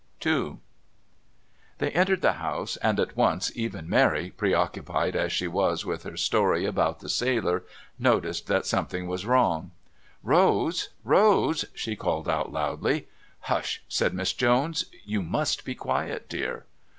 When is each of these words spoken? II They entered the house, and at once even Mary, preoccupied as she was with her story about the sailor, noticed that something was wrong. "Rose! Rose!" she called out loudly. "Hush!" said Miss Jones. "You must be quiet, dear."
II 0.25 0.57
They 1.77 1.91
entered 1.91 2.21
the 2.23 2.33
house, 2.41 2.75
and 2.77 2.99
at 2.99 3.15
once 3.15 3.51
even 3.55 3.87
Mary, 3.87 4.31
preoccupied 4.31 5.15
as 5.15 5.31
she 5.31 5.47
was 5.47 5.85
with 5.85 6.01
her 6.01 6.17
story 6.17 6.65
about 6.65 7.01
the 7.01 7.07
sailor, 7.07 7.65
noticed 7.99 8.47
that 8.47 8.65
something 8.65 9.05
was 9.05 9.27
wrong. 9.27 9.69
"Rose! 10.23 10.89
Rose!" 11.03 11.65
she 11.75 11.95
called 11.95 12.27
out 12.27 12.51
loudly. 12.51 13.09
"Hush!" 13.41 13.83
said 13.87 14.15
Miss 14.15 14.33
Jones. 14.33 14.85
"You 15.05 15.21
must 15.21 15.63
be 15.63 15.75
quiet, 15.75 16.27
dear." 16.27 16.65